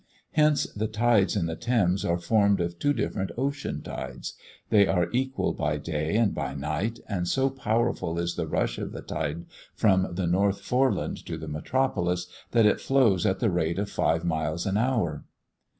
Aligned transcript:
Hence 0.31 0.63
the 0.73 0.87
tides 0.87 1.35
in 1.35 1.45
the 1.45 1.55
Thames 1.55 2.03
are 2.03 2.17
formed 2.17 2.59
of 2.59 2.79
two 2.79 2.91
different 2.91 3.29
ocean 3.37 3.83
tides; 3.83 4.33
they 4.71 4.87
are 4.87 5.11
equal 5.11 5.53
by 5.53 5.77
day 5.77 6.15
and 6.15 6.33
by 6.33 6.55
night, 6.55 6.99
and 7.07 7.27
so 7.27 7.51
powerful 7.51 8.17
is 8.17 8.33
the 8.33 8.47
rush 8.47 8.79
of 8.79 8.93
the 8.93 9.03
tide 9.03 9.45
from 9.75 10.15
the 10.15 10.25
North 10.25 10.61
Foreland 10.61 11.23
to 11.27 11.37
the 11.37 11.47
metropolis, 11.47 12.25
that 12.49 12.65
it 12.65 12.81
flows 12.81 13.27
at 13.27 13.37
the 13.41 13.51
rate 13.51 13.77
of 13.77 13.91
five 13.91 14.25
miles 14.25 14.65
an 14.65 14.75
hour. 14.75 15.23